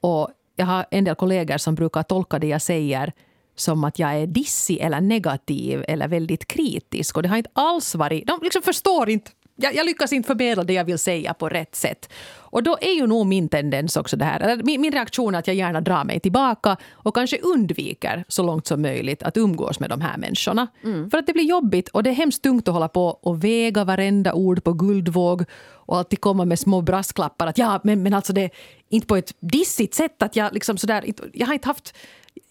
[0.00, 3.12] Och jag har en del kollegor som brukar tolka det jag säger
[3.60, 7.16] som att jag är dissig eller negativ eller väldigt kritisk.
[7.16, 8.26] Och det har inte alls varit...
[8.26, 9.30] De liksom förstår inte.
[9.60, 12.12] Jag, jag lyckas inte förmedla det jag vill säga på rätt sätt.
[12.50, 14.60] Och då är ju nog min tendens också det här.
[14.62, 18.66] Min, min reaktion är att jag gärna drar mig tillbaka och kanske undviker så långt
[18.66, 20.66] som möjligt att umgås med de här människorna.
[21.10, 23.84] För att det blir jobbigt och det är hemskt tungt att hålla på och väga
[23.84, 25.44] varenda ord på guldvåg
[25.88, 28.50] och alltid komma med små brasklappar att ja, men, men alltså det
[28.88, 31.94] inte på ett dissigt sätt att jag liksom sådär, jag har inte haft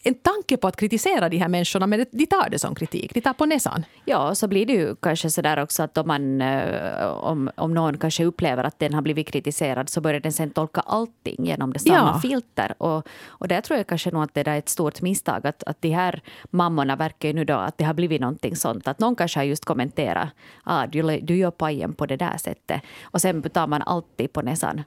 [0.04, 3.22] en tanke på att kritisera de här människorna men de tar det som kritik, de
[3.22, 3.86] tar på näsan.
[4.06, 7.74] Ja, så blir det ju kanske så där också att om, man, eh, om, om
[7.74, 11.74] någon kanske upplever att den har blivit kritiserad så börjar den sen tolka allting genom
[11.74, 12.20] det samma Ja.
[12.20, 12.74] filter.
[12.78, 15.82] Och, och där tror jag kanske nog att det är ett stort misstag att, att
[15.82, 16.22] de här
[16.52, 19.46] mammorna verkar ju nu då att det har blivit någonting sånt att någon kanske har
[19.46, 20.30] just kommenterat
[20.64, 24.42] ah, du, du gör pajen på det där sättet och sen tar man alltid på
[24.42, 24.84] näsan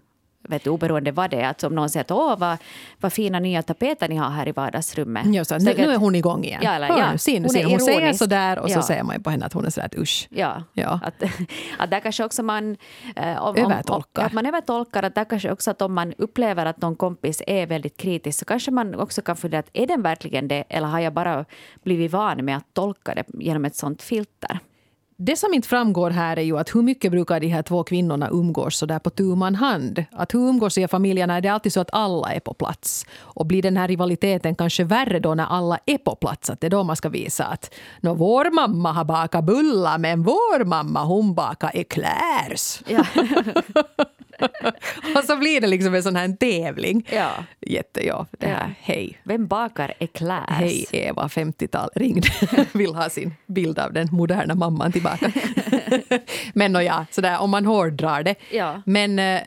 [0.48, 1.48] vet du, oberoende vad det är.
[1.50, 2.57] Att om någon säger att åh vad,
[3.00, 5.26] vad fina nya tapeter ni har här i vardagsrummet.
[5.35, 6.61] Ja, så, nu, nu är hon igång igen.
[6.64, 7.18] Ja, eller, Hör ja.
[7.18, 8.83] se, nu Hon är hon, säger sådär och så Ja.
[8.83, 10.29] säger man på henne att hon är sådär att usch.
[10.31, 11.00] Ja, Ja.
[11.05, 11.22] Att,
[11.79, 12.76] att där kanske också man...
[13.16, 14.22] eh, Om, Övertolkar.
[14.22, 15.03] Om, att man övertolkar.
[15.03, 18.44] Att där kanske också att om man upplever att någon kompis är väldigt kritisk så
[18.44, 21.44] kanske man också kan fundera att är den verkligen det eller har jag bara
[21.83, 24.59] blivit van med att tolka det genom ett sånt filter?
[25.22, 28.28] Det som inte framgår här är ju att hur mycket brukar de här två kvinnorna
[28.30, 30.04] umgås så där på tu man hand.
[30.12, 31.37] Att hur umgås här familjerna?
[31.37, 33.06] Är det alltid så att alla är på plats?
[33.18, 36.50] Och blir den här rivaliteten kanske värre då när alla är på plats?
[36.50, 40.22] Att det är då man ska visa att Nå, vår mamma har bakat bullar men
[40.22, 42.83] vår mamma hon bakar eclairs.
[42.88, 43.04] Ja.
[45.16, 47.07] Och så blir det liksom en sån här tävling.
[47.12, 47.31] ja.
[47.66, 48.74] Jätte, ja, det här, Ja.
[48.81, 49.20] hej.
[49.24, 50.44] Vem bakar eclairs?
[50.48, 52.29] Hej Eva, 50-tal, ringde.
[52.72, 55.33] Vill ha sin bild av den moderna mamman tillbaka.
[56.55, 58.35] Men nåja, sådär om man hårdrar det.
[58.50, 58.83] Ja.
[58.87, 59.40] Men eh,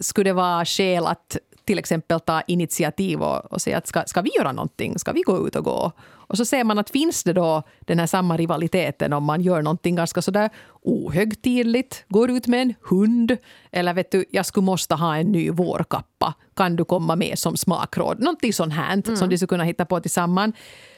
[0.00, 4.20] skulle det vara skäl att till exempel ta initiativ och, och säga att ska, ska
[4.22, 4.98] vi göra någonting?
[4.98, 5.92] Ska vi gå ut och gå?
[6.26, 9.62] Och så ser man att finns det då den här samma rivaliteten om man gör
[9.62, 10.50] någonting ganska sådär
[10.82, 13.36] ohögtidligt, går ut med en hund
[13.72, 16.34] eller vet du, jag skulle måste ha en ny vårkappa.
[16.54, 18.20] Kan du komma med som smakråd?
[18.20, 20.54] Någonting sånt här som de skulle kunna hitta på tillsammans.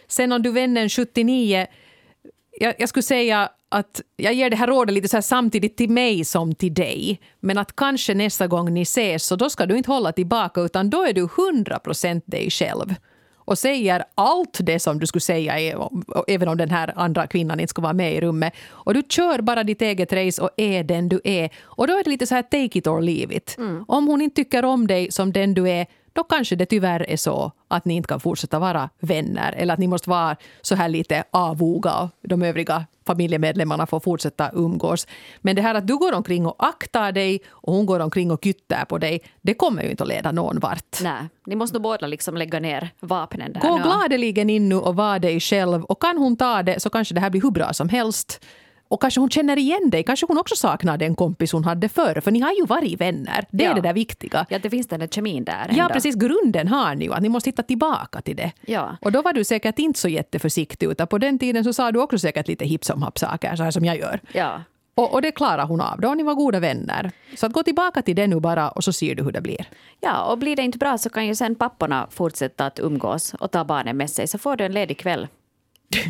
[0.08, 1.66] Sen om du vännen 79
[2.60, 5.90] jag, jag skulle säga att jag ger det här rådet lite så här samtidigt till
[5.90, 7.20] mig som till dig.
[7.40, 10.90] Men att kanske nästa gång ni ses så då ska du inte hålla tillbaka utan
[10.90, 12.94] då är du 100% dig själv.
[13.48, 15.74] Och säger allt det som du skulle säga
[16.28, 18.52] även om den här andra kvinnan inte skulle vara med i rummet.
[18.68, 21.50] Och du kör bara ditt eget race och är den du är.
[21.62, 23.56] Och då är det lite så här take it or leave it.
[23.86, 25.86] Om hon inte tycker om dig som den du är
[26.18, 29.80] då kanske det tyvärr är så att ni inte kan fortsätta vara vänner eller att
[29.80, 35.06] ni måste vara så här lite avoga och de övriga familjemedlemmarna får fortsätta umgås.
[35.40, 38.44] Men det här att du går omkring och aktar dig och hon går omkring och
[38.44, 40.98] kyttar på dig, det kommer ju inte att leda någon vart.
[41.02, 43.82] Nej, ni måste nog båda liksom lägga ner vapnen där Gå nu.
[43.82, 47.20] gladeligen in nu och var dig själv och kan hon ta det så kanske det
[47.20, 48.40] här blir hur bra som helst.
[48.90, 50.02] Och kanske hon känner igen dig.
[50.02, 52.20] Kanske hon också saknar den kompis hon hade förr.
[52.20, 53.44] För ni har ju varit vänner.
[53.50, 53.74] Det är Ja.
[53.74, 54.46] det där viktiga.
[54.48, 55.66] Ja, det finns den där kemin där.
[55.70, 55.94] Ja, ändå.
[55.94, 56.14] precis.
[56.14, 57.12] Grunden har ni ju.
[57.12, 58.52] Att ni måste hitta tillbaka till det.
[58.66, 58.96] Ja.
[59.00, 60.86] Och då var du säkert inte så jätteförsiktig.
[60.90, 63.62] Utan på den tiden så sa du också säkert lite hipp som happ saker, så
[63.62, 64.20] här som jag gör.
[64.32, 64.62] Ja.
[64.94, 66.00] Och, och det klarar hon av.
[66.00, 67.10] Då har ni var goda vänner.
[67.36, 69.66] Så att gå tillbaka till det nu bara och så ser du hur det blir.
[70.00, 73.50] ja, och blir det inte bra så kan ju sen papporna fortsätta att umgås och
[73.50, 74.28] ta barnen med sig.
[74.28, 75.28] Så får du en ledig kväll.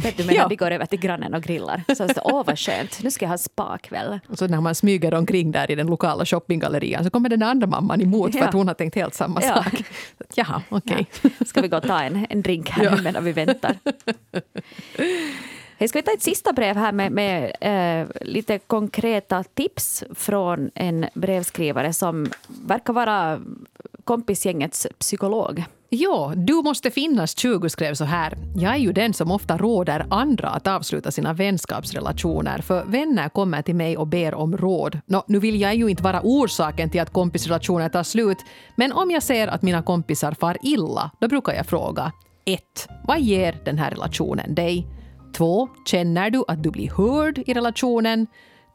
[0.03, 1.83] Vet du, när vi går över till grannen och grillar.
[1.88, 4.21] Så så, åh vad skönt, nu ska jag ha spa-kväll.
[4.29, 7.67] Och så när man smyger omkring där i den lokala shoppinggallerian så kommer den andra
[7.67, 9.85] mamman emot för att hon har tänkt helt samma sak.
[10.35, 11.07] Jaha, okej.
[11.47, 13.77] Ska vi gå och ta en, en drink här nu medan vi väntar?
[15.79, 20.71] Hej, ska vi ta ett sista brev här med, med eh, lite konkreta tips från
[20.75, 22.31] en brevskrivare som
[22.67, 23.41] verkar vara
[24.05, 25.64] kompisgängets psykolog.
[25.90, 28.38] Jo, du måste finnas 20 skrev så här.
[28.57, 33.62] Jag är ju den som ofta råder andra att avsluta sina vänskapsrelationer för vänner kommer
[33.62, 35.01] till mig och ber om råd.
[35.07, 38.38] Nå, nu vill jag ju inte vara orsaken till att kompisrelationer tar slut
[38.77, 42.12] men om jag ser att mina kompisar far illa då brukar jag fråga
[42.44, 42.61] 1.
[43.05, 44.87] Vad ger den här relationen dig?
[45.37, 45.68] 2.
[45.87, 48.27] Känner du att du blir hörd i relationen?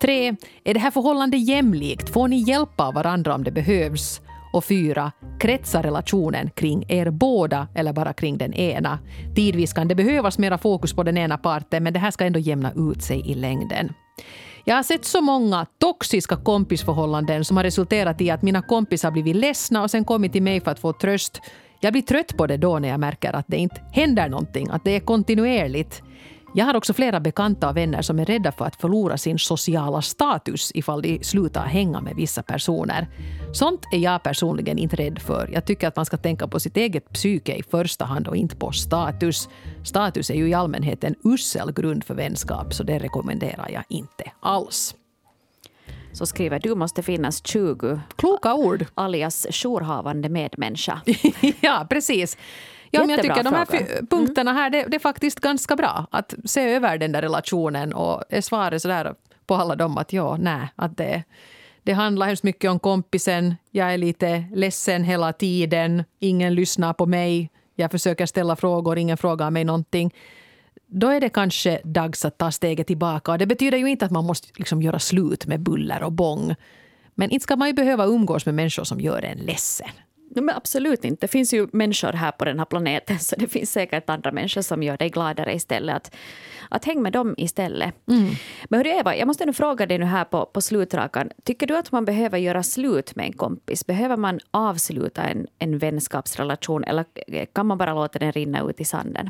[0.02, 0.36] 3.
[0.64, 2.10] Är det här förhållandet jämlikt?
[2.10, 4.22] Får ni hjälp av varandra om det behövs?
[4.54, 5.12] Och 4.
[5.40, 9.00] Kretsar relationen kring er båda eller bara kring den ena?
[9.36, 12.40] Tidvis kan det behövas mera fokus på den ena parten men det här ska ändå
[12.40, 13.94] jämna ut sig i längden.
[14.66, 19.36] Jag har sett så många toxiska kompisförhållanden som har resulterat i att mina kompisar blivit
[19.36, 21.42] ledsna och sen kommit till mig för att få tröst.
[21.80, 24.84] Jag blir trött på det då när jag märker att det inte händer någonting, att
[24.84, 26.04] det är kontinuerligt.
[26.56, 30.02] Jag har också flera bekanta och vänner som är rädda för att förlora sin sociala
[30.02, 33.08] status ifall de slutar hänga med vissa personer.
[33.54, 35.50] Sånt är jag personligen inte rädd för.
[35.54, 38.56] Jag tycker att man ska tänka på sitt eget psyke i första hand och inte
[38.56, 39.50] på status.
[39.84, 44.24] Status är ju i allmänhet en usel grund för vänskap så det rekommenderar jag inte
[44.40, 44.96] alls.
[46.14, 48.86] Så skriver du måste finnas 20 Kloka ord.
[48.96, 51.02] alias jourhavande medmänniska.
[51.62, 52.38] ja, precis.
[52.94, 53.86] Ja, men jag tycker de här fråga.
[53.86, 56.08] fy- punkterna här, det, det är faktiskt ganska bra.
[56.12, 60.38] Att se över den där relationen och är svaret sådär på alla dem att ja,
[60.40, 61.24] nej, att det,
[61.84, 63.56] det handlar hemskt mycket om kompisen.
[63.72, 66.04] Jag är lite ledsen hela tiden.
[66.20, 67.50] Ingen lyssnar på mig.
[67.76, 70.14] Jag försöker ställa frågor, ingen frågar mig någonting.
[70.88, 73.32] Då är det kanske dags att ta steget tillbaka.
[73.32, 76.56] Och det betyder ju inte att man måste liksom göra slut med buller och bång.
[77.16, 79.90] Men inte ska man ju behöva umgås med människor som gör en ledsen.
[80.36, 81.26] Nej, men absolut inte.
[81.26, 84.62] Det finns ju människor här på den här planeten så det finns säkert andra människor
[84.62, 85.96] som gör dig gladare istället.
[85.96, 86.16] Att,
[86.70, 87.96] att häng med dem istället.
[88.70, 91.30] Men hörru Eva, jag måste nu fråga dig nu här på, på slutrakan.
[91.44, 93.86] Tycker du att man behöver göra slut med en kompis?
[93.86, 97.06] Behöver man avsluta en, en vänskapsrelation eller
[97.54, 99.30] kan man bara låta den rinna ut i sanden?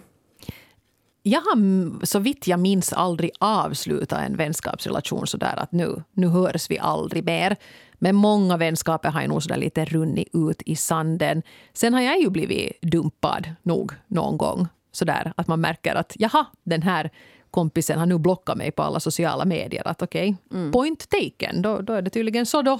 [1.25, 6.03] Jag har mm, så vitt jag minns aldrig avslutat en vänskapsrelation så där att nu,
[6.11, 7.55] nu hörs vi aldrig mer.
[8.03, 11.41] Men många vänskaper har ju nog sådär lite runnit ut i sanden.
[11.73, 14.67] Sen har jag ju blivit dumpad nog någon gång.
[14.91, 17.11] Sådär att man märker att jaha, den här
[17.51, 19.87] kompisen har nu blockat mig på alla sociala medier.
[19.87, 20.35] Att okej,
[20.73, 21.61] point taken.
[21.61, 22.79] Då, då är det tydligen så då.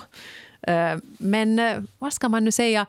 [0.61, 2.85] Eh, Men eh, vad ska man nu säga?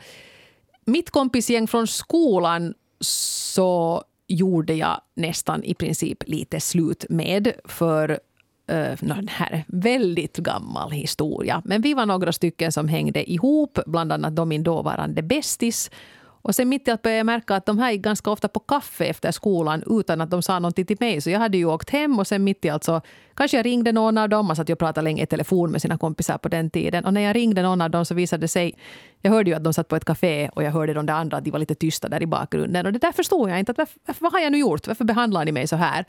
[0.84, 8.20] mitt kompisgäng från skolan så gjorde jag nästan i princip lite slut med för
[8.66, 11.62] Eh, den här väldigt gammal historia.
[11.64, 15.90] Men vi var några stycken som hängde ihop, bland annat då min dåvarande bästis.
[16.44, 18.60] Och sen mitt i att började jag märka att de här gick ganska ofta på
[18.60, 21.20] kaffe efter skolan utan att de sa någonting till mig.
[21.20, 23.00] Så jag hade ju åkt hem och sen mitt i allt så
[23.34, 24.46] kanske jag ringde någon av dem.
[24.46, 27.04] Man satt ju och pratade länge i telefon med sina kompisar på den tiden.
[27.04, 28.74] Och när jag ringde någon av dem så visade det sig...
[29.20, 31.36] Jag hörde ju att de satt på ett kafé och jag hörde de där andra
[31.36, 32.86] att de var lite tysta där i bakgrunden.
[32.86, 33.72] Och det där förstod jag inte.
[33.72, 34.86] Att varför, varför, vad har jag nu gjort?
[34.86, 36.04] Varför behandlar ni mig så här?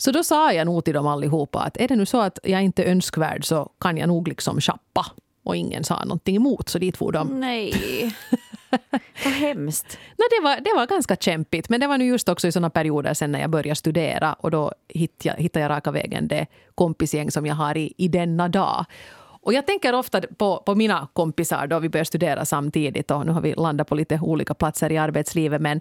[0.00, 2.62] Så då sa jag nog till dem allihopa att är det nu så att jag
[2.62, 5.06] inte är önskvärd så kan jag nog liksom chappa.
[5.42, 7.40] Och ingen sa någonting emot, så dit for de.
[7.40, 7.74] Nej.
[9.24, 9.98] Vad hemskt.
[10.18, 12.70] No, det, var, det var ganska kämpigt, men det var nu just också i såna
[12.70, 16.46] perioder sen när jag började studera och då hittade jag, hittade jag raka vägen det
[16.74, 18.84] kompisgäng som jag har i, i denna dag.
[19.42, 23.32] Och jag tänker ofta på, på mina kompisar då vi började studera samtidigt och nu
[23.32, 25.80] har vi landat på lite olika platser i arbetslivet men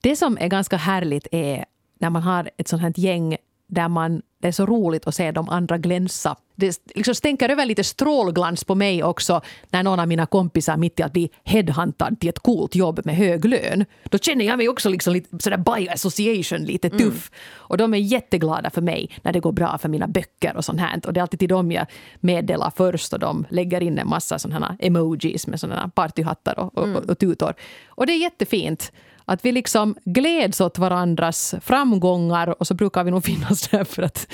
[0.00, 1.64] det som är ganska härligt är
[1.98, 5.32] när man har ett sånt här gäng där man, det är så roligt att se
[5.32, 6.36] de andra glänsa.
[6.54, 11.00] Det liksom stänker över lite strålglans på mig också när någon av mina kompisar mitt
[11.00, 13.84] i att bli headhuntad till ett coolt jobb med hög lön.
[14.04, 17.30] Då känner jag mig också liksom lite sådär by association, lite tuff.
[17.54, 20.80] Och de är jätteglada för mig när det går bra för mina böcker och sånt
[20.80, 21.00] här.
[21.06, 21.86] Och det är alltid till dem jag
[22.20, 27.10] meddelar först och de lägger in en massa sådana emojis med sådana partyhattar och, och,
[27.10, 27.54] och tutor.
[27.88, 28.92] Och det är jättefint.
[29.28, 34.02] Att vi liksom gläds åt varandras framgångar och så brukar vi nog finnas där för
[34.02, 34.26] att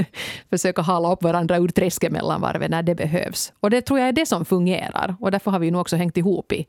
[0.50, 3.52] försöka hala upp varandra ur träsket mellan varven när det behövs.
[3.60, 5.16] Och det tror jag är det som fungerar.
[5.20, 6.66] Och därför har vi nog också hängt ihop i,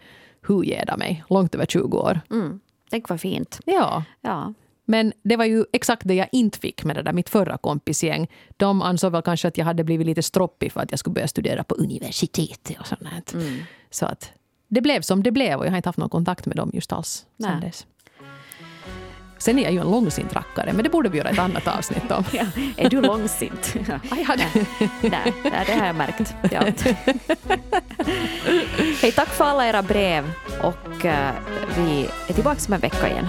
[0.48, 2.22] hur ger mig, långt över 20 år.
[2.32, 2.60] Mm.
[2.90, 3.60] Tänk vad fint.
[3.66, 4.04] Ja.
[4.22, 4.54] Ja.
[4.86, 8.28] Men det var ju exakt det jag inte fick med det där mitt förra kompisgäng.
[8.58, 11.28] De ansåg väl kanske att jag hade blivit lite stroppig för att jag skulle börja
[11.28, 13.34] studera på universitetet och sånt.
[13.34, 13.60] Mm.
[13.90, 14.32] Så att
[14.70, 16.94] det blev som det blev och jag har inte haft någon kontakt med dem just
[16.94, 17.62] alls sen Nej.
[17.62, 17.86] dess.
[19.38, 22.12] Sen är jag ju en långsint rackare, men det borde vi göra ett annat avsnitt
[22.12, 22.24] om.
[22.34, 22.46] Ja.
[22.78, 23.76] Är du långsint?
[24.12, 24.46] Aj, hade.
[25.02, 26.36] Nej, nej, det har jag märkt.
[26.52, 26.62] Ja.
[29.02, 31.34] Hej, tack för alla era brev och eh,
[31.78, 33.28] vi är tillbaka om en vecka igen.